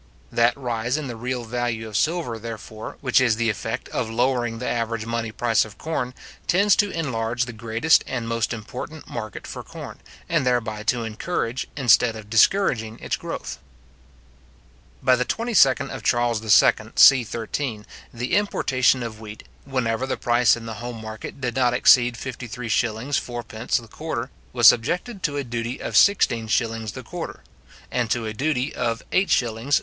That 0.31 0.57
rise 0.57 0.97
in 0.97 1.05
the 1.05 1.15
real 1.15 1.43
value 1.43 1.87
of 1.87 1.95
silver, 1.95 2.39
therefore, 2.39 2.97
which 3.01 3.21
is 3.21 3.35
the 3.35 3.51
effect 3.51 3.87
of 3.89 4.09
lowering 4.09 4.57
the 4.57 4.67
average 4.67 5.05
money 5.05 5.31
price 5.31 5.63
of 5.63 5.77
corn, 5.77 6.15
tends 6.47 6.75
to 6.77 6.89
enlarge 6.89 7.45
the 7.45 7.53
greatest 7.53 8.03
and 8.07 8.27
most 8.27 8.51
important 8.51 9.07
market 9.07 9.45
for 9.45 9.61
corn, 9.61 9.99
and 10.27 10.43
thereby 10.43 10.81
to 10.85 11.03
encourage, 11.03 11.67
instead 11.77 12.15
of 12.15 12.31
discouraging 12.31 12.97
its 12.97 13.15
growth. 13.15 13.59
By 15.03 15.15
the 15.15 15.23
22d 15.23 15.91
of 15.93 16.01
Charles 16.01 16.41
II. 16.41 16.89
c. 16.95 17.23
13, 17.23 17.85
the 18.11 18.33
importation 18.33 19.03
of 19.03 19.21
wheat, 19.21 19.43
whenever 19.65 20.07
the 20.07 20.17
price 20.17 20.55
in 20.57 20.65
the 20.65 20.73
home 20.81 20.99
market 20.99 21.39
did 21.41 21.55
not 21.55 21.75
exceed 21.75 22.15
53s:4d. 22.15 23.79
the 23.79 23.87
quarter, 23.87 24.31
was 24.51 24.65
subjected 24.65 25.21
to 25.21 25.37
a 25.37 25.43
duty 25.43 25.79
of 25.79 25.93
16s. 25.93 26.93
the 26.93 27.03
quarter; 27.03 27.41
and 27.91 28.09
to 28.09 28.25
a 28.25 28.33
duty 28.33 28.73
of 28.73 29.03
8s. 29.11 29.79